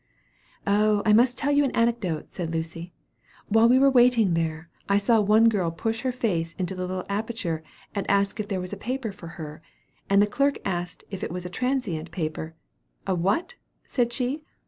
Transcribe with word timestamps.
"Oh, 0.65 1.03
I 1.05 1.13
must 1.13 1.37
tell 1.37 1.51
you 1.51 1.63
an 1.63 1.69
anecdote," 1.75 2.33
said 2.33 2.49
Lucy. 2.51 2.91
"While 3.49 3.69
we 3.69 3.77
were 3.77 3.91
waiting 3.91 4.33
there, 4.33 4.67
I 4.89 4.97
saw 4.97 5.21
one 5.21 5.47
girl 5.47 5.69
push 5.69 6.01
her 6.01 6.11
face 6.11 6.53
into 6.57 6.73
the 6.73 6.87
little 6.87 7.05
aperture, 7.07 7.61
and 7.93 8.09
ask 8.09 8.39
if 8.39 8.47
there 8.47 8.59
was 8.59 8.73
a 8.73 8.77
paper 8.77 9.11
for 9.11 9.27
her; 9.37 9.61
and 10.09 10.19
the 10.19 10.25
clerk 10.25 10.57
asked 10.65 11.03
if 11.11 11.23
it 11.23 11.31
was 11.31 11.45
a 11.45 11.51
transient 11.53 12.09
paper. 12.09 12.55
'A 13.05 13.13
what?' 13.13 13.57
said 13.85 14.11
she. 14.11 14.43